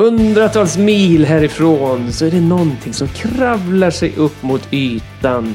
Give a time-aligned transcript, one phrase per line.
[0.00, 5.54] Hundratals mil härifrån så är det någonting som kravlar sig upp mot ytan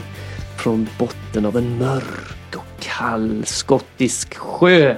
[0.57, 4.95] från botten av en mörk och kall skottisk sjö.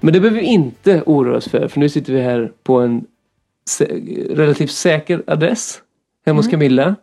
[0.00, 3.04] Men det behöver vi inte oroa oss för, för nu sitter vi här på en
[3.70, 5.80] sä- relativt säker adress
[6.26, 6.96] hemma hos Camilla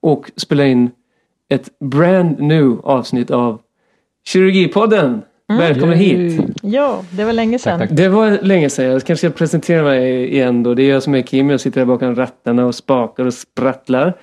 [0.00, 0.90] och spelar in
[1.48, 3.60] ett brand new avsnitt av
[4.26, 5.22] Kirurgipodden.
[5.48, 6.40] Välkommen hit!
[6.62, 7.78] Ja, det var länge sedan.
[7.78, 7.90] tack.
[7.92, 8.84] Det var länge sedan.
[8.84, 10.74] Jag kanske ska presentera mig igen då.
[10.74, 11.50] Det är jag som är Kim.
[11.50, 14.16] Jag sitter här bakom rattarna och spakar och sprattlar.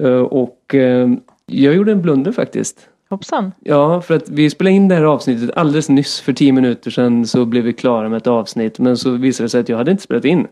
[0.00, 1.08] Eh, Och eh,
[1.46, 2.88] jag gjorde en blunder faktiskt.
[3.10, 3.52] Hoppsan.
[3.60, 7.26] Ja, för att vi spelade in det här avsnittet alldeles nyss för tio minuter sedan
[7.26, 8.78] så blev vi klara med ett avsnitt.
[8.78, 10.46] Men så visade det sig att jag hade inte spelat in.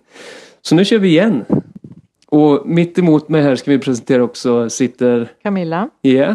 [0.63, 1.45] Så nu kör vi igen.
[2.29, 5.89] Och mitt emot mig här ska vi presentera också sitter, Camilla.
[6.03, 6.35] yeah,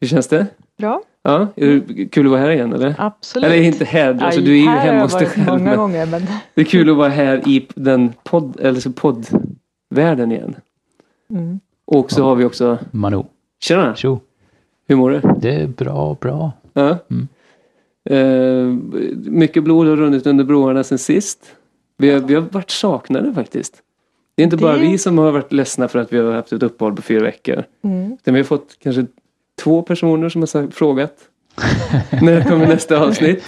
[0.00, 0.46] hur känns det?
[0.78, 2.94] Bra, Ja, är det kul att vara här igen eller?
[2.98, 3.46] absolut.
[3.50, 5.46] Eller inte här, alltså du är ju hemma jag hos dig själv.
[5.46, 6.22] många men- gånger, men
[6.54, 10.54] Det är kul att vara här i den podd, eller så poddvärlden igen.
[11.30, 11.60] mm.
[11.84, 13.22] Och så har vi också, Manu.
[13.60, 14.20] tjena, Tjo.
[14.88, 15.20] hur mår du?
[15.40, 16.52] Det är bra, bra.
[16.72, 16.98] Ja.
[17.10, 17.28] Mm.
[18.10, 18.66] Eh,
[19.30, 21.52] mycket blod har runnit under broarna sen sist.
[21.98, 23.82] Vi har, vi har varit saknade faktiskt.
[24.34, 26.52] Det är inte bara Det- vi som har varit ledsna för att vi har haft
[26.52, 27.64] ett uppehåll på fyra veckor.
[27.84, 28.12] Mm.
[28.12, 29.06] Utan vi har fått kanske
[29.66, 31.12] två personer som har sagt, frågat
[32.22, 33.44] när kommer nästa avsnitt.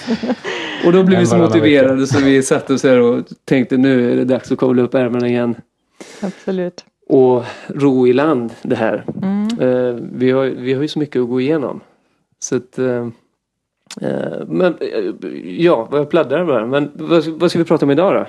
[0.86, 4.16] Och då blev vi så motiverade så vi satte oss här och tänkte nu är
[4.16, 5.54] det dags att kavla upp ärmarna igen.
[6.20, 6.84] absolut.
[7.08, 9.04] och ro i land det här.
[9.22, 9.48] Mm.
[9.60, 11.80] Eh, vi, har, vi har ju så mycket att gå igenom.
[12.38, 13.06] Så att, eh,
[14.00, 14.76] eh, men
[15.44, 16.66] ja, vad jag pladdrar bara.
[16.66, 18.26] Men vad, vad ska vi prata om idag då?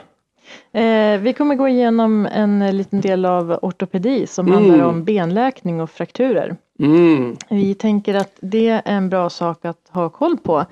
[0.80, 4.59] Eh, vi kommer gå igenom en liten del av ortopedi som Mm.
[4.59, 6.56] handlar om benläkning och frakturer.
[6.80, 10.66] Mm, Vi tänker att det är en bra sak att ha koll på.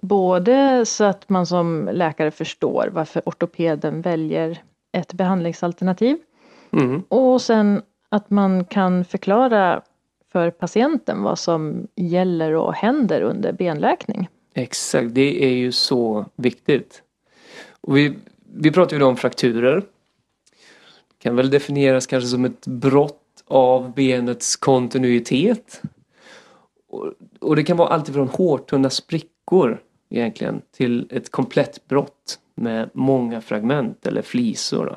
[0.00, 4.62] Både så att man som läkare förstår varför ortopeden väljer
[4.92, 6.16] ett behandlingsalternativ
[6.72, 9.82] mm, och sen att man kan förklara
[10.32, 14.28] för patienten vad som gäller och händer under benläkning.
[14.54, 17.02] exakt, det är ju så viktigt.
[17.80, 18.14] Och vi,
[18.54, 19.82] vi pratar ju om frakturer.
[21.18, 23.19] Kan väl definieras kanske som ett brott
[23.50, 25.82] av benets kontinuitet.
[26.88, 29.80] Och, och det kan vara alltifrån hårtunna sprickor
[30.10, 34.86] egentligen till ett komplett brott med många fragment eller flisor.
[34.86, 34.96] Då.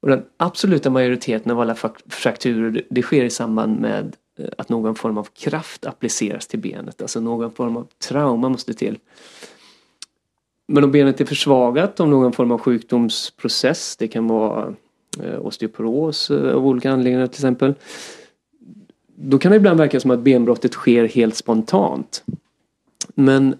[0.00, 1.76] Och den absoluta majoriteten av alla
[2.08, 7.02] frakturer det, sker i samband med eh, att någon form av kraft appliceras till benet.
[7.02, 8.98] Alltså någon form av trauma måste till.
[10.66, 14.74] Men om benet är försvagat av någon form av sjukdomsprocess, det kan vara
[15.40, 17.74] osteoporos eh, av olika anledningar till exempel.
[19.16, 22.24] Då kan det ibland verka som att benbrottet sker helt spontant.
[23.14, 23.54] Men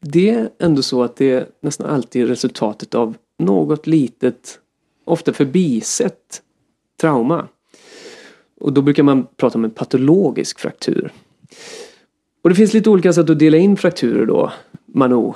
[0.00, 4.58] det är ändå så att det är nästan alltid resultatet av något litet,
[5.04, 6.42] ofta förbisett
[7.00, 7.48] trauma.
[8.60, 11.12] Och då brukar man prata om en patologisk fraktur.
[12.42, 14.52] Och det finns lite olika sätt att dela in frakturer då,
[14.86, 15.32] Manu.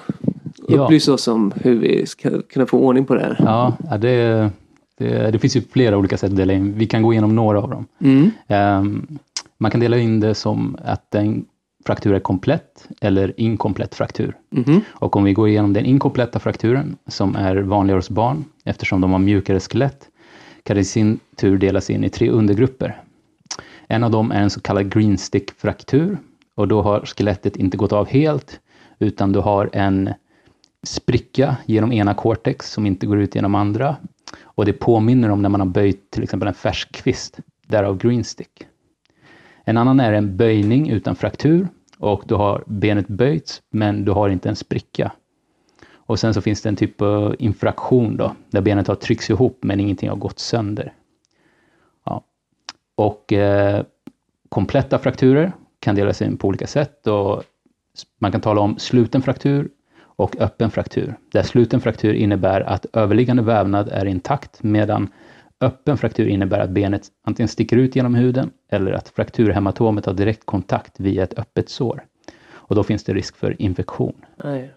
[0.69, 0.85] Ja.
[0.85, 3.37] Upplys oss om hur vi ska kunna få ordning på det här.
[3.39, 4.51] Ja, ja, det,
[4.99, 6.79] det, det finns ju flera olika sätt att dela in.
[6.79, 7.87] Vi kan gå igenom några av dem.
[8.01, 8.31] Mm.
[8.49, 9.19] Ehm,
[9.59, 11.45] man kan dela in det som att en
[11.87, 14.37] fraktur är komplett eller inkomplett fraktur.
[14.51, 14.81] Mhm.
[14.89, 19.13] Och om vi går igenom den inkompletta frakturen, som är vanligare hos barn, eftersom de
[19.13, 20.09] har mjukare skelett,
[20.63, 23.03] kan det i sin tur delas in i tre undergrupper.
[23.89, 26.19] En av dem är en så kallad green stick-fraktur,
[26.55, 28.61] och då har skelettet inte gått av helt,
[28.99, 30.11] utan du har en
[30.83, 33.97] spricka genom ena cortex som inte går ut genom andra.
[34.43, 38.67] Och det påminner om när man har böjt till exempel en färsk kvist, därav greenstick.
[39.65, 41.69] En annan är en böjning utan fraktur
[41.99, 45.13] och du har benet böjts men du har inte en spricka.
[46.07, 49.59] Och sen så finns det en typ av infraktion då, där benet har tryckts ihop
[49.63, 50.93] men ingenting har gått sönder.
[52.05, 52.25] Ja.
[52.95, 53.85] Och eh,
[54.49, 57.43] kompletta frakturer kan delas in på olika sätt och
[58.19, 59.69] man kan tala om sluten fraktur
[60.17, 61.15] och öppen fraktur.
[61.33, 65.09] Där sluten fraktur innebär att överliggande vävnad är intakt medan
[65.61, 70.47] öppen fraktur innebär att benet antingen sticker ut genom huden eller att frakturhematomet har direkt
[70.47, 72.05] kontakt via ett öppet sår.
[72.53, 74.15] Och då finns det risk för infektion.
[74.45, 74.71] Nej.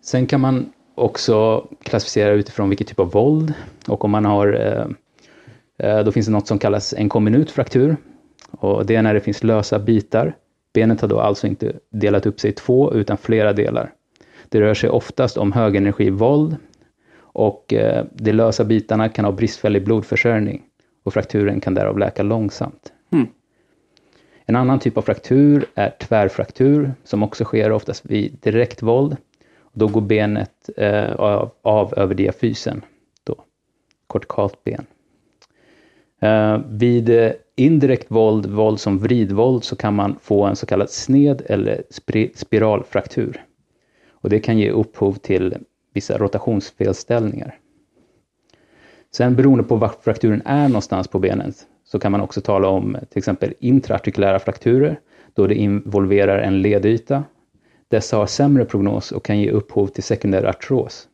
[0.00, 3.54] Sen kan man också klassificera utifrån vilket typ av våld
[3.88, 4.86] och om man har eh,
[5.88, 7.96] eh, då finns det något som kallas en komminut fraktur
[8.50, 10.36] och det är när det finns lösa bitar.
[10.72, 13.92] Benet har då alltså inte delat upp sig i två utan flera delar.
[14.48, 16.56] Det rör sig oftast om högenergivåld
[17.18, 20.62] och eh, de lösa bitarna kan ha bristfällig blodförsörjning
[21.04, 22.92] och frakturen kan därav läka långsamt.
[23.12, 23.26] Mm.
[24.46, 29.16] En annan typ av fraktur är tvärfraktur som också sker oftast vid direktvåld.
[29.72, 32.84] Då går benet eh, av, av över diafysen.
[33.24, 33.34] Då.
[34.06, 34.86] kortikalt ben.
[36.20, 40.90] Eh, vid eh, indirekt våld, våld som vridvåld, så kan man få en så kallad
[40.90, 41.82] sned eller
[42.34, 43.45] spiralfraktur.
[44.20, 45.56] Och det kan ge upphov till
[45.94, 47.58] vissa rotationsfelställningar.
[49.10, 52.96] Sen beroende på var frakturen är någonstans på benet så kan man också tala om
[53.10, 55.00] till exempel intraartikulära frakturer
[55.34, 57.24] då det involverar en ledyta.
[57.88, 61.08] Dessa har sämre prognos och kan ge upphov till sekundär artros.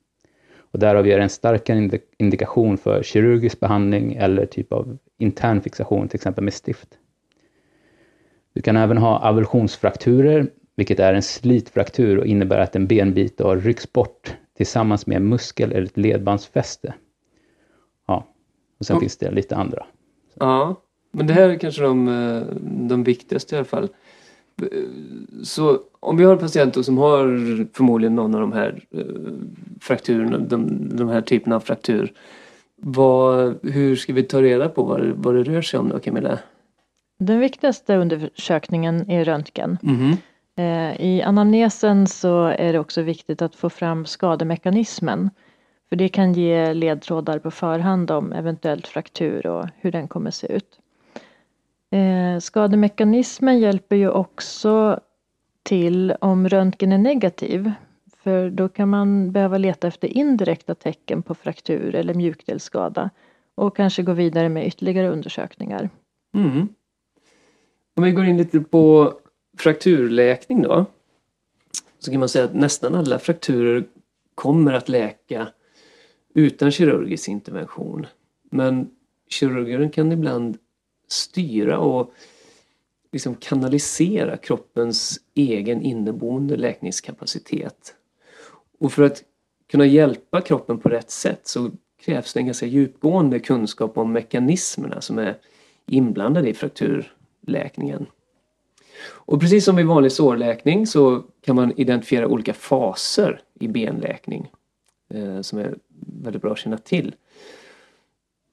[0.59, 6.17] Och därav ger en starkare indikation för kirurgisk behandling eller typ av intern fixation, till
[6.17, 6.89] exempel med stift.
[8.53, 10.47] Du kan även ha avulsionsfrakturer,
[10.77, 15.29] vilket är en slitfraktur och innebär att en benbit har ryckts bort tillsammans med en
[15.29, 16.95] muskel eller ett ledbandsfäste.
[18.07, 18.27] Ja,
[18.79, 19.01] och sen mm.
[19.01, 19.87] finns det lite andra.
[20.35, 20.77] Ja,
[21.11, 22.43] men det här är kanske de, eh,
[22.89, 23.89] de viktigaste i alla fall.
[25.43, 27.27] Så om vi har patienter som har
[27.77, 29.05] förmodligen någon av de här eh,
[29.81, 32.13] frakturerna, de, de här typerna av fraktur.
[32.77, 36.39] Vad, hur ska vi ta reda på vad, vad det rör sig om då Camilla?
[37.19, 39.79] Den viktigaste undersökningen är röntgen.
[39.83, 40.17] Mm.
[40.63, 45.31] Eh, I anamnesen så är det också viktigt att få fram skademekanismen.
[45.89, 50.53] För det kan ge ledtrådar på förhand om eventuellt fraktur och hur den kommer se
[50.53, 50.79] ut.
[51.91, 55.01] Eh, skademekanismen hjälper ju också
[55.63, 57.73] till om röntgen är negativ.
[58.23, 63.11] För då kan man behöva leta efter indirekta tecken på fraktur eller mjukdelsskada
[63.55, 65.91] och kanske gå vidare med ytterligare undersökningar.
[66.35, 66.69] Mm.
[67.97, 69.13] Om vi går in lite på
[69.59, 70.87] frakturläkning då.
[71.99, 73.85] Så kan man säga att nästan alla frakturer
[74.35, 75.49] kommer att läka
[76.35, 78.07] utan kirurgisk intervention.
[78.51, 78.91] Men
[79.29, 80.59] kirurgen kan ibland
[81.09, 82.15] styra och
[83.13, 87.95] liksom kanalisera kroppens egen inneboende läkningskapacitet.
[88.79, 89.25] Och för att
[89.71, 91.71] kunna hjälpa kroppen på rätt sätt så
[92.05, 95.39] krävs det en ganska djupgående kunskap om mekanismerna som är
[95.87, 98.07] inblandade i frakturläkningen.
[99.01, 104.51] Och precis som vid vanlig sårläkning så kan man identifiera olika faser i benläkning
[105.15, 105.75] eh, som är
[106.23, 107.15] väldigt bra att känna till.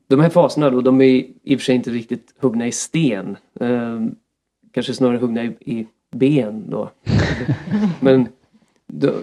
[0.07, 3.37] De här faserna då, de är i och för sig inte riktigt huggna i sten.
[3.59, 3.99] Eh,
[4.71, 6.91] kanske snarare huggna i, i ben då.
[7.99, 8.27] Men
[8.87, 9.13] då,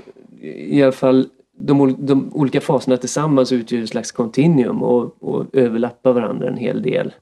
[0.40, 1.28] i alla fall
[1.58, 6.82] de, de, olika faserna tillsammans utgör ett slags kontinuum och, och överlappar varandra en hel
[6.82, 7.14] del.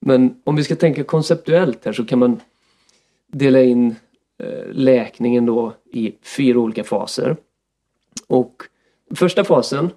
[0.00, 2.40] Men om vi ska tänka konceptuellt här så kan man
[3.32, 3.96] dela in
[4.38, 7.36] eh, läkningen då i fyra olika faser.
[8.26, 8.62] Och
[9.14, 9.90] första fasen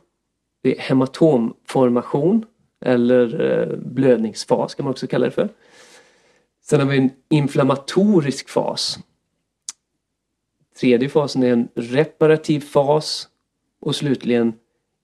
[0.61, 2.45] det är hematomformation
[2.85, 5.49] eller eh, blödningsfas kan man också kalla det för.
[6.61, 8.99] Sen har vi en inflammatorisk fas.
[10.79, 13.27] Tredje fasen är en reparativ fas
[13.79, 14.53] och slutligen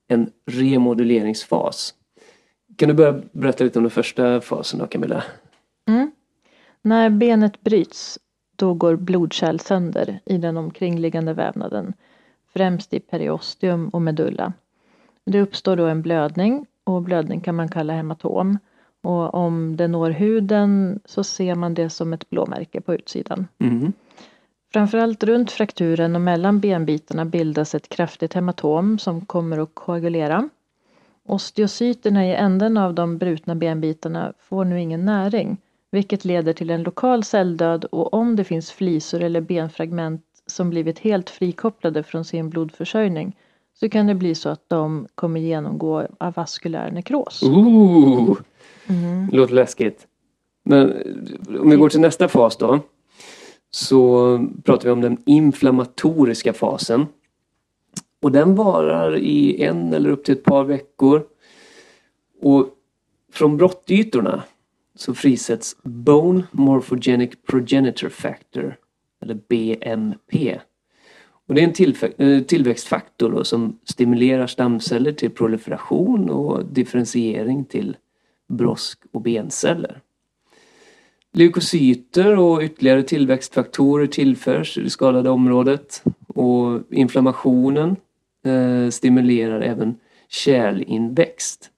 [0.08, 1.94] en remoduleringsfas.
[2.76, 5.24] Kan du börja berätta lite om den första fasen då Camilla?
[5.88, 6.12] Mm.
[6.82, 8.20] När benet bryts
[8.56, 11.94] då går blodkärl sönder i den omkringliggande vävnaden.
[12.54, 14.54] Främst i periosteum och medulla.
[15.26, 18.58] Det uppstår då en blödning och blödning kan man kalla hematom.
[19.02, 23.48] Och om det når huden så ser man det som ett blåmärke på utsidan.
[23.60, 23.94] Mm.
[24.74, 30.50] Framförallt runt frakturen och mellan benbitarna bildas ett kraftigt hematom som kommer att koagulera.
[31.26, 35.58] Osteocyterna i änden av de brutna benbitarna får nu ingen näring
[35.92, 41.00] vilket leder till en lokal celldöd och om det finns flisor eller benfragment som blivit
[41.00, 43.36] helt frikopplade från sin blodförsörjning
[43.80, 47.44] så kan det bli så att de kommer genomgå avaskulär nekros.
[47.44, 48.38] Ooh,
[48.88, 49.30] mm.
[49.32, 50.08] Låter läskigt.
[50.64, 50.94] Men
[51.60, 52.80] om vi går till nästa fas då.
[53.70, 57.06] Så pratar vi om den inflammatoriska fasen.
[58.22, 61.24] Och den varar i en eller upp till ett par veckor.
[62.42, 62.68] Och
[63.34, 64.44] från brottytorna
[64.98, 68.78] så frisätts Bone Morphogenic Progenitor Factor,
[69.22, 70.60] eller BMP.
[71.48, 77.98] Och det är en eh, tillväxtfaktor då, som stimulerar stamceller till proliferation och differentiering till
[78.48, 80.02] brosk och benceller.
[81.34, 87.96] Leukocyter och ytterligare tillväxtfaktorer tillförs i det skadade området och inflammationen
[88.46, 89.96] eh, stimulerar även
[90.30, 91.72] kärlinväxt.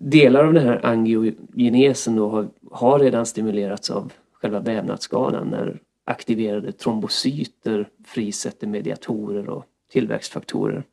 [0.00, 6.72] Delar av den här angiogenesen då har, har redan stimulerats av själva vävnadsskadan när aktiverade
[6.72, 10.84] trombocyter frisätter mediatorer och tillväxtfaktorer.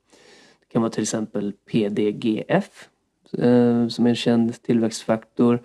[0.59, 2.89] Det kan vara till exempel PDGF
[3.37, 5.59] eh, som är en känd tillväxtfaktor.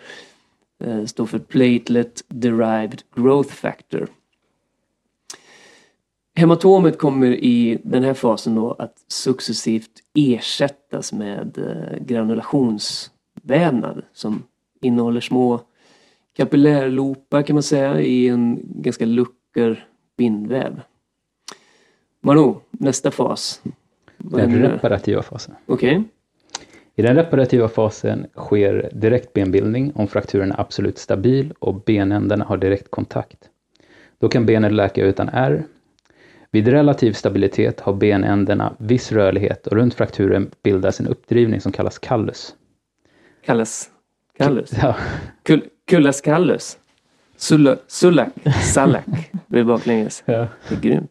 [0.84, 4.08] Eh, står för Platelet Derived Growth Factor.
[6.38, 14.42] Hematomet kommer i den här fasen då att successivt ersättas med eh, granulationsvävnad som
[14.80, 15.60] innehåller små
[16.36, 20.80] kapillärloopar kan man säga i en ganska lucker bindväv.
[22.20, 23.62] Manu, nästa fas.
[24.16, 25.54] Vad Den reparativa fasen.
[25.66, 26.04] Okej.
[26.94, 32.56] I den reparativa fasen sker direkt benbildning om frakturen är absolut stabil och benändarna har
[32.56, 33.38] direkt kontakt.
[34.18, 35.64] Då kan benet läka utan ärr.
[36.56, 41.98] Vid relativ stabilitet har benändarna viss rörlighet och runt frakturen bildas en uppdrivning som kallas
[41.98, 42.54] kallus.
[43.46, 43.90] Kallas.
[44.38, 44.70] Kallus.
[44.82, 44.96] Ja,
[45.42, 46.78] Kull, kullas kallus.
[47.36, 48.28] Sulla, sullak.
[48.74, 49.04] Sallak.
[49.46, 50.22] Det är baklänges.
[50.26, 50.48] ja.
[50.68, 51.10] Det är grymt.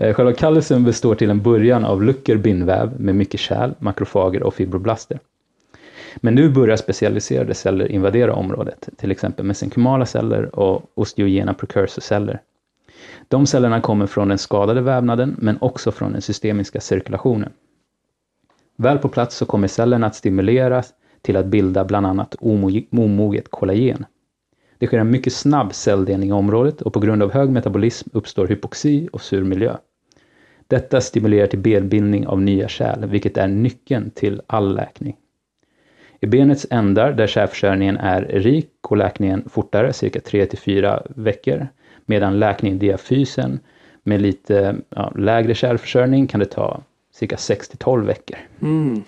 [0.00, 4.54] Eh, Själva kallusen består till en början av lucker bindväv med mycket kärl, makrofager och
[4.54, 5.18] fibroblaster.
[6.16, 12.40] Men nu börjar specialiserade celler invadera området, till exempel mesenkymala celler och osteogena precursor-celler.
[13.28, 17.52] De cellerna kommer från den skadade vävnaden, men också från den systemiska cirkulationen.
[18.76, 22.36] Väl på plats så kommer cellerna att stimuleras till att bilda bland annat
[22.90, 24.06] omoget kollagen.
[24.78, 28.46] Det sker en mycket snabb celldelning i området och på grund av hög metabolism uppstår
[28.46, 29.76] hypoxi och sur miljö.
[30.68, 35.16] Detta stimulerar till benbildning av nya kärl, vilket är nyckeln till all läkning.
[36.20, 41.68] I benets ändar, där kärlförsörjningen är rik, går läkningen fortare, cirka 3-4 veckor,
[42.06, 43.60] medan läkning i diafysen
[44.02, 46.82] med lite ja, lägre kärlförsörjning kan det ta
[47.12, 48.38] cirka 6-12 veckor.
[48.62, 49.02] Mm.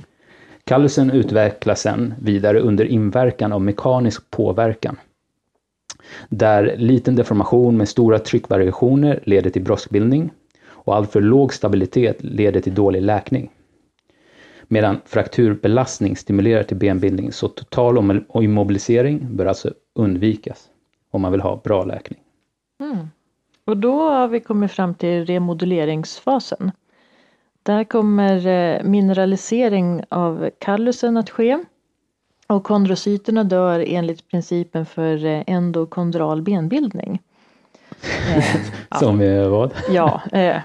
[0.65, 4.97] Kallusen utvecklas sen vidare under inverkan av mekanisk påverkan.
[6.29, 10.31] Där liten deformation med stora tryckvariationer leder till broskbildning
[10.69, 13.51] och alltför låg stabilitet leder till dålig läkning.
[14.69, 20.69] Medan frakturbelastning stimulerar till benbildning så total immobilisering bör alltså undvikas
[21.11, 22.19] om man vill ha bra läkning.
[23.65, 26.73] Och då har vi kommit fram till remoduleringsfasen.
[27.63, 31.59] Där kommer eh, mineralisering av kallusen att ske.
[32.47, 37.23] Och kondrocyterna dör enligt principen för eh, endokondral benbildning.
[38.91, 39.73] Eh, Som är vad?
[39.91, 40.57] Ja, eh,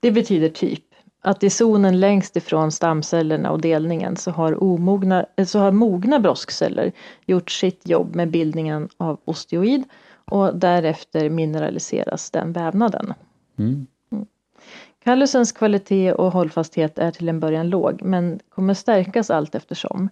[0.00, 0.84] det betyder typ
[1.20, 6.92] att i zonen längst ifrån stamcellerna och delningen så har, omogna, så har mogna broskceller
[7.26, 9.84] gjort sitt jobb med bildningen av osteoid
[10.24, 13.14] och därefter mineraliseras den vävnaden.
[13.58, 13.86] Mm.
[15.04, 20.08] Kallusens kvalitet och hållfasthet är till en början låg men kommer stärkas allt eftersom.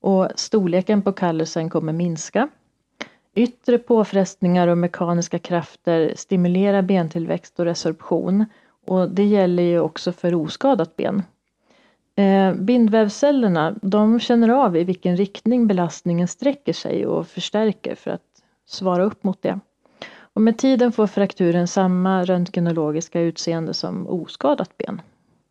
[0.00, 2.48] Och storleken på kallusen kommer minska.
[3.34, 8.44] Yttre påfrestningar och mekaniska krafter stimulerar bentillväxt och resorption.
[8.86, 11.22] Och det gäller ju också för oskadat ben.
[12.16, 18.33] Eh, bindvävscellerna de känner av i vilken riktning belastningen sträcker sig och förstärker för att
[18.66, 19.60] svara upp mot det.
[20.16, 25.02] Och med tiden får frakturen samma röntgenologiska utseende som oskadat ben.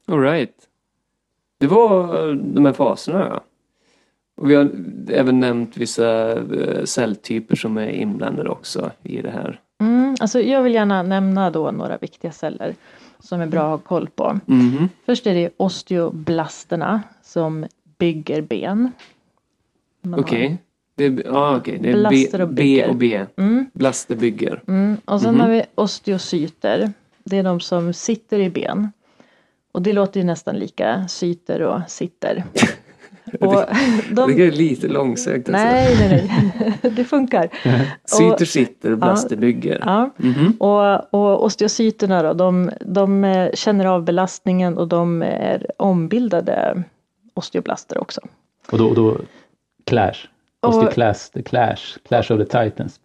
[0.07, 0.55] All right.
[1.59, 3.41] Det var eh, de här faserna ja.
[4.35, 4.71] Och vi har
[5.09, 9.59] även nämnt vissa eh, celltyper som är inblandade också i det här.
[9.81, 12.75] Mm, alltså jag vill gärna nämna då några viktiga celler
[13.19, 14.39] som är bra att ha koll på.
[14.45, 14.89] Mhm.
[15.05, 17.65] Först är det osteoblasterna som
[17.97, 18.91] bygger ben.
[20.17, 20.57] Okej.
[20.95, 21.79] Det är, ja, okej.
[21.81, 22.89] det är Blaster B, och B bygger.
[22.89, 23.25] och B.
[23.37, 24.61] Mm, Blaster bygger.
[24.67, 24.97] mm.
[25.05, 25.41] Och sen Mhm.
[25.41, 26.91] har vi osteocyter.
[27.23, 28.91] Det är de som sitter i ben.
[29.71, 32.43] Och det låter ju nästan lika cyter och sitter.
[33.39, 33.63] och
[34.11, 35.63] de, Det är lite långsökt alltså.
[35.65, 36.29] nej, nej,
[36.61, 36.91] nej.
[36.95, 37.49] det funkar.
[38.05, 39.83] Syter sitter, blaster bygger.
[39.85, 40.09] Ja.
[40.17, 40.51] Mhm.
[40.59, 46.83] Och, och osteocyterna då, de, de eh, känner av belastningen och de är ombildade
[47.33, 48.21] osteoblaster också.
[48.71, 49.17] Och då, då
[49.85, 50.27] Clash.
[50.63, 52.99] Och- Osteoclast, the Clash, Clash of the Titans.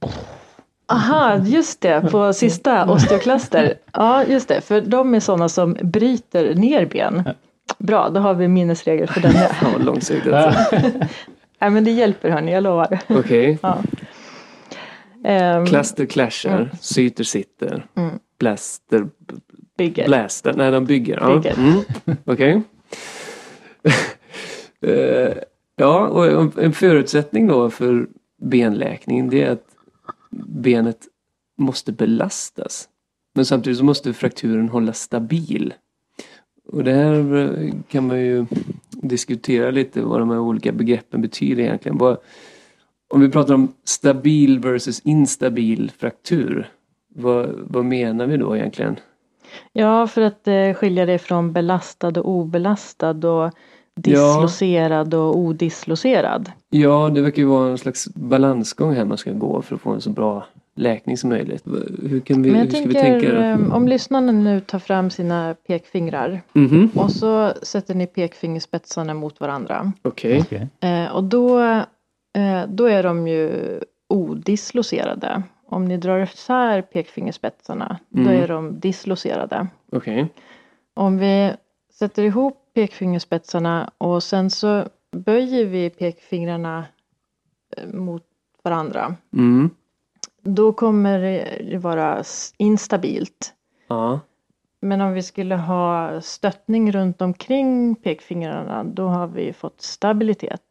[0.87, 3.75] Aha, just det, på sista osteoklaster.
[3.93, 7.23] Ja, just det, för de är sådana som bryter ner ben.
[7.79, 9.33] Bra, då har vi minnesregel för den.
[9.61, 10.77] Fan vad långsökt alltså.
[11.61, 12.99] Nej men det hjälper hörni, jag lovar.
[13.09, 13.59] Okej.
[13.63, 13.79] Ja.
[15.25, 18.19] Ehm, Cluster clashar, syter sitter, Mm.
[18.39, 19.07] blaster,
[19.79, 20.07] bygger.
[20.07, 21.19] blaster, nej de bygger.
[21.21, 21.37] Ja.
[21.37, 21.55] Bygger.
[21.59, 21.83] Mm.
[22.25, 22.63] Okej.
[24.81, 25.33] Eh,
[25.79, 28.09] ja, och en- förutsättning då för
[28.43, 29.67] benläkning det är att
[30.47, 30.99] benet
[31.59, 32.89] måste belastas.
[33.35, 35.75] Men samtidigt så måste frakturen hållas stabil.
[36.73, 38.47] Och det här eh, kan man ju
[38.91, 41.99] diskutera lite vad de här olika begreppen betyder egentligen.
[41.99, 42.17] Vad,
[43.09, 46.69] om vi pratar om stabil versus instabil fraktur.
[47.15, 48.97] Vad, vad menar vi då egentligen?
[49.73, 53.53] Ja, för att eh, skilja det från belastad och obelastad och
[54.03, 56.53] dislocerad och odislocerad.
[56.71, 59.91] Ja, det verkar ju vara en slags balansgång här man ska gå för att få
[59.91, 61.63] en så bra läkning som möjligt.
[62.03, 63.35] Hur, kan vi, Men jag hur ska tänker, vi tänka?
[63.35, 63.67] då?
[63.69, 66.91] eh, om lyssnarna nu tar fram sina pekfingrar Mhm.
[66.95, 69.93] och så sätter ni pekfingerspetsarna mot varandra.
[70.03, 70.41] Okej.
[70.41, 70.69] Okej.
[70.81, 73.51] Eh, och då, eh, då är de ju
[74.09, 75.43] odislocerade.
[75.71, 78.43] Om ni drar isär pekfingerspetsarna, då Mm.
[78.43, 79.67] är de dislocerade.
[79.93, 80.29] Okej.
[80.95, 81.53] Om vi
[81.99, 86.85] sätter ihop pekfingerspetsarna och sen så böjer vi pekfingrarna
[87.77, 88.23] eh, mot
[88.63, 89.15] varandra.
[89.33, 89.71] Mm.
[90.43, 92.23] Då kommer det vara
[92.57, 93.55] instabilt.
[93.87, 94.21] Ja.
[94.81, 100.63] Men om vi skulle ha stöttning runt omkring pekfingrarna, då har vi fått stabilitet.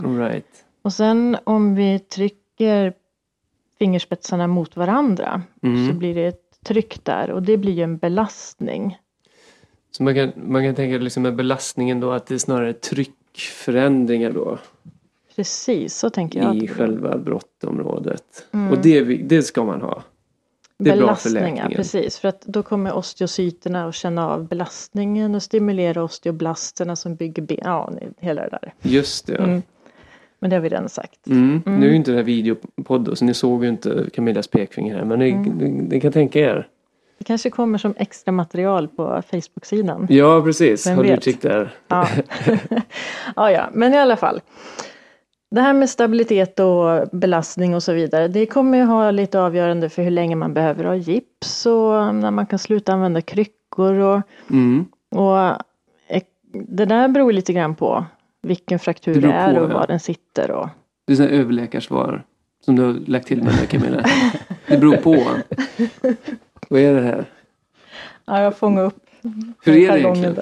[0.00, 0.64] Right.
[0.82, 2.92] Och sen om vi trycker
[3.78, 5.98] fingerspetsarna mot varandra så Mm.
[5.98, 8.98] blir det ett tryck där och det blir ju en belastning.
[9.96, 14.30] Så man kan, man kan tänka liksom med belastningen då att det är snarare tryckförändringar
[14.30, 14.58] då
[15.36, 16.56] Precis, så tänker jag.
[16.56, 18.22] i själva brottområdet.
[18.52, 18.70] Mm.
[18.70, 20.02] Och det, det ska man ha.
[20.78, 21.70] det är bra för läkningen.
[21.76, 22.18] precis.
[22.18, 27.58] För att då kommer osteocyterna att känna av belastningen och stimulera osteoblasterna som bygger ben.
[27.64, 28.74] Ja, hela det där.
[28.82, 29.36] Just det.
[29.36, 29.62] Mm.
[30.38, 31.26] Men det har vi redan sagt.
[31.26, 31.62] Mm.
[31.66, 31.80] Mm.
[31.80, 35.04] Nu är ju inte det här videopodd så ni såg ju inte Camillas pekfinger här.
[35.04, 35.42] Men ni, Mm.
[35.58, 36.68] ni, ni kan tänka er.
[37.18, 40.06] Det kanske kommer som extra material på Facebook-sidan.
[40.10, 40.86] Ja, precis.
[40.88, 41.74] Håll utkik där.
[41.88, 42.08] Ja.
[43.36, 44.40] ja, ja, men i alla fall.
[45.50, 49.88] Det här med stabilitet och belastning och så vidare, det kommer ju ha lite avgörande
[49.88, 54.20] för hur länge man behöver ha gips och när man kan sluta använda kryckor och,
[54.50, 54.84] Mm.
[55.10, 55.62] och
[56.52, 58.04] det där beror lite grann på
[58.42, 59.74] vilken fraktur Det det, är på, och ja.
[59.74, 60.68] var den sitter och
[61.06, 62.24] Det är sådana överläkarsvar
[62.64, 64.04] som du har lagt till med Camilla.
[64.66, 65.16] Det beror på.
[66.68, 67.24] Vad är det här?
[68.24, 68.96] ja, jag fångar upp
[69.64, 70.36] Hur är det egentligen?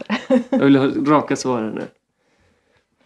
[0.51, 1.83] Jag vill ha raka svaren nu.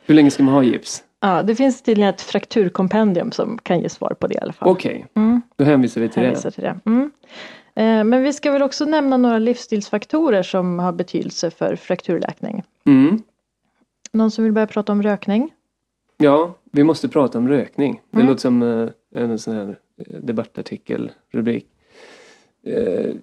[0.07, 1.05] Hur länge ska man ha gips?
[1.21, 4.69] Ja, det finns tydligen ett frakturkompendium som kan ge svar på det i alla fall.
[4.69, 5.42] Okej, Mm.
[5.57, 6.27] då hänvisar vi till det.
[6.27, 6.81] hänvisar till det.
[6.87, 7.11] Mm.
[7.75, 12.62] Eh, Men vi ska väl också nämna några livsstilsfaktorer som har betydelse för frakturläkning.
[12.87, 13.23] Mm.
[14.12, 15.51] Någon som vill börja prata om rökning?
[16.16, 18.01] Ja, vi måste prata om rökning.
[18.11, 18.29] Det Mm.
[18.29, 21.66] låter som eh, en sån här eh, debattartikel, rubrik.
[22.68, 23.14] Eh,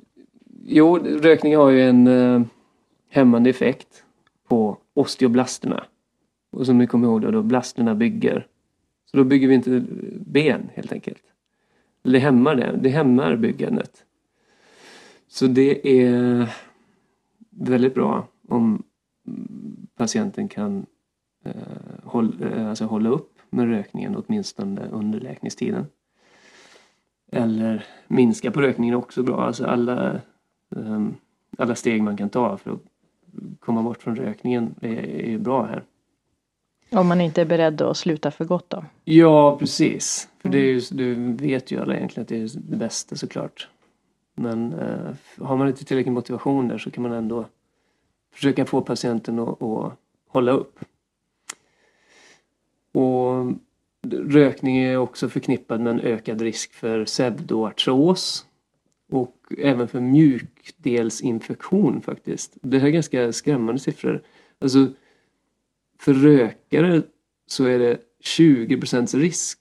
[0.65, 2.41] jo, rökning har ju en eh,
[3.09, 4.03] hämmande effekt
[4.47, 5.83] på osteoblasterna.
[6.51, 8.47] Och som ni kommer ihåg då, då blasterna bygger.
[9.05, 9.83] Så då bygger vi inte
[10.25, 11.23] ben helt enkelt.
[12.03, 14.05] Eller det hämmar det, det hämmar byggandet.
[15.27, 16.47] Så det är
[17.49, 18.83] väldigt bra om
[19.97, 20.85] patienten kan
[21.43, 21.53] eh,
[22.03, 25.85] håll, eh, alltså hålla upp med rökningen åtminstone under läkningstiden.
[27.31, 29.41] Eller minska på rökningen är också bra.
[29.41, 30.21] Alltså alla,
[30.75, 31.15] ehm,
[31.57, 32.81] alla steg man kan ta för att
[33.59, 35.83] komma bort från rökningen är, är bra här.
[36.91, 38.85] Om man inte är beredd att sluta för gott då?
[39.03, 40.29] Ja, precis.
[40.41, 43.67] För det är ju, du vet ju alla egentligen att det är det bästa såklart.
[44.35, 47.45] Men eh, har man inte tillräcklig motivation där så kan man ändå
[48.33, 49.93] försöka få patienten att, att
[50.27, 50.79] hålla upp.
[52.91, 53.51] Och
[54.13, 58.45] rökning är också förknippad med en ökad risk för pseudoartros
[59.11, 62.57] och även för mjukdelsinfektion faktiskt.
[62.61, 64.23] Det här är ganska skrämmande siffror.
[64.59, 64.87] Alltså
[65.99, 67.01] för rökare
[67.47, 69.59] så är det 20% risk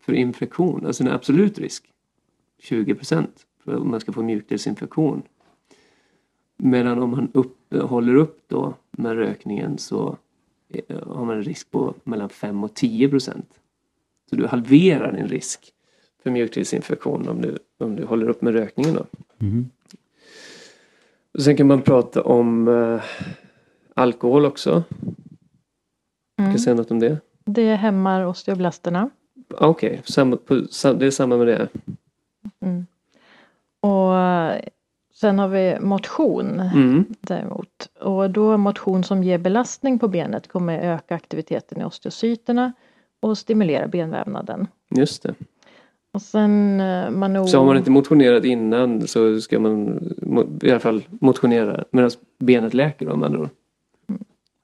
[0.00, 1.84] för infektion, alltså en absolut risk.
[2.58, 2.94] 20
[3.64, 5.22] för om man ska få mjukdelsinfektion.
[6.56, 10.18] Medan om man upp, håller upp då med rökningen så
[10.68, 13.59] eh, har man en risk på mellan 5 och 10 procent.
[14.30, 15.72] Så du halverar din risk
[16.22, 18.94] för mjukdelsinfektion om du, om du håller upp med rökningen.
[18.94, 19.06] Då.
[19.38, 19.70] Mhm.
[21.34, 23.02] Och sen kan man prata om eh,
[23.94, 24.82] alkohol också.
[25.00, 25.14] Kan
[26.46, 26.50] Mm.
[26.52, 27.18] jag säga något om det?
[27.44, 29.10] Det hämmar osteoblasterna.
[29.58, 30.38] Ah, Okej, sam-
[30.98, 31.68] det är samma med det.
[32.60, 32.86] Mm.
[33.80, 34.60] Och eh,
[35.14, 37.04] sen har vi motion Mm.
[37.20, 37.88] däremot.
[38.00, 42.72] Och då motion som ger belastning på benet kommer öka aktiviteten i osteocyterna
[43.20, 44.66] och stimulera benvävnaden.
[44.90, 45.34] Just det.
[46.12, 50.00] Och sen eh, man Så har man inte motionerat innan så ska man
[50.62, 53.48] i alla fall motionera medan benet läker då med andra ord.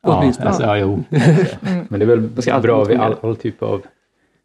[0.03, 0.93] Ja, alltså, ja, jo.
[0.93, 1.05] Mm.
[1.89, 3.83] Men det är väl Man ska bra vid all, all typ av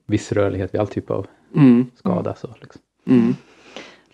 [0.05, 1.85] viss rörlighet, vid all typ av Mm.
[1.95, 2.35] skada.
[2.35, 2.81] Så, liksom.
[3.07, 3.35] Mm.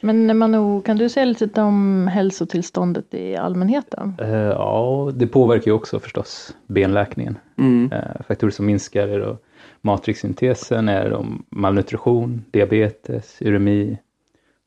[0.01, 4.15] Men Manu, kan du säga lite om hälsotillståndet i allmänheten?
[4.19, 7.37] Eh, ja, det påverkar ju också förstås benläkningen.
[7.57, 7.91] Mm.
[7.91, 9.37] Eh, faktorer som minskar är då
[9.81, 13.97] matrixsyntesen, är då malnutrition, diabetes, uremi,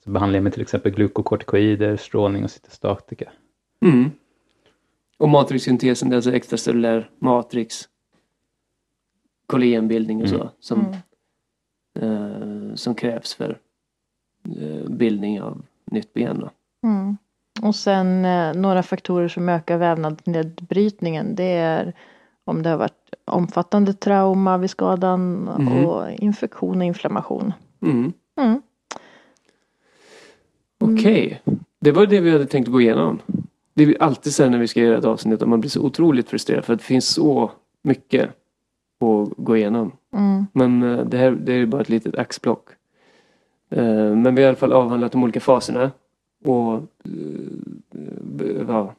[0.04, 3.30] så behandling med till exempel glukokortikoider, strålning och cytostatika.
[3.84, 4.10] Mm.
[5.18, 7.88] Och matrixsyntesen, det är alltså extracellulär matrix,
[9.46, 10.48] kollagenbildning och så Mm.
[10.60, 10.94] som,
[12.00, 12.12] Mm.
[12.70, 13.58] eh, som krävs för
[14.88, 16.48] bildning av nytt ben.
[16.84, 17.16] Mm.
[17.62, 21.34] Och sen eh, några faktorer som ökar vävnadsnedbrytningen.
[21.34, 21.92] Det är
[22.44, 25.84] om det har varit omfattande trauma vid skadan Mhm.
[25.86, 27.52] och infektion och inflammation.
[27.82, 28.12] Mm.
[28.40, 28.62] Mm.
[30.78, 31.42] Okej,
[31.80, 33.18] det var det vi hade tänkt gå igenom.
[33.74, 36.28] Det är alltid sen när vi ska göra ett avsnitt att man blir så otroligt
[36.28, 37.50] frustrerad för att det finns så
[37.82, 38.28] mycket
[39.00, 39.92] att gå igenom.
[40.16, 40.46] Mm.
[40.52, 42.68] Men eh, det här det är bara ett litet axplock.
[43.70, 43.84] Eh,
[44.16, 45.90] Men vi har i alla fall avhandlat de olika faserna
[46.44, 48.94] och eh, ja,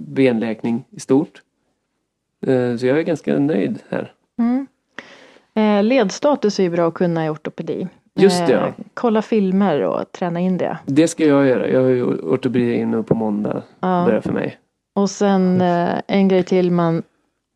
[0.00, 1.42] benläkning i stort.
[2.46, 4.12] Eh, Så jag är ganska nöjd här.
[4.38, 4.66] Mm.
[5.82, 7.88] Ledstatus är ju bra att kunna i ortopedi.
[8.14, 8.72] Just det, ja.
[8.94, 10.78] Kolla filmer och träna in det.
[10.86, 11.68] Det ska jag göra.
[11.68, 13.62] Jag har ju ortopedi inne på måndag.
[13.80, 14.04] Ja.
[14.06, 14.58] Börjar för mig.
[14.94, 15.60] Och sen
[16.06, 17.02] en grej till man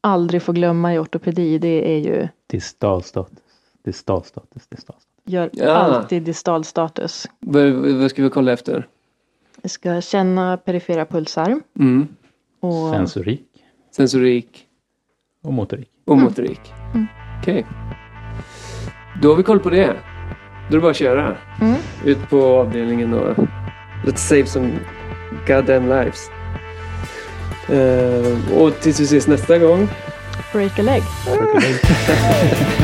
[0.00, 1.58] aldrig får glömma i ortopedi.
[1.58, 3.38] Det är ju Distalstatus.
[3.84, 4.66] Distalstatus.
[4.68, 5.11] Distalstatus.
[5.24, 5.70] Gör Ja.
[5.72, 7.26] alltid distalstatus.
[7.40, 8.86] Vad, vad ska vi kolla efter?
[9.62, 11.60] Vi ska känna perifera pulsar.
[11.78, 12.08] Mm.
[12.60, 13.44] Och Sensorik
[13.96, 14.64] Sensorik
[15.44, 15.88] och motorik.
[16.06, 16.60] och motorik.
[16.94, 17.06] Mm.
[17.40, 17.66] Okej.
[19.22, 19.86] Då har vi koll på det.
[19.86, 21.36] Då är det bara att köra.
[21.60, 21.74] Mm.
[22.04, 23.36] Ut på avdelningen och
[24.06, 24.70] let's save some
[25.46, 26.30] goddamn lives.
[27.68, 29.88] Eh, och tills vi ses nästa gång.
[30.52, 31.02] break a leg.
[31.24, 32.78] Circulate.